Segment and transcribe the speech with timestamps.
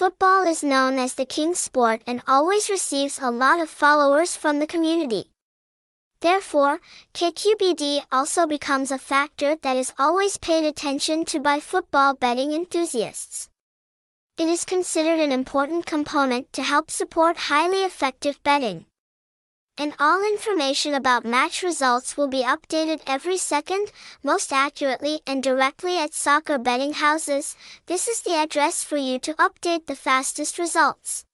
[0.00, 4.58] Football is known as the king sport and always receives a lot of followers from
[4.58, 5.26] the community.
[6.22, 6.80] Therefore,
[7.12, 13.50] KQBD also becomes a factor that is always paid attention to by football betting enthusiasts.
[14.38, 18.86] It is considered an important component to help support highly effective betting.
[19.80, 23.90] And all information about match results will be updated every second,
[24.22, 27.56] most accurately and directly at soccer betting houses.
[27.86, 31.24] This is the address for you to update the fastest results.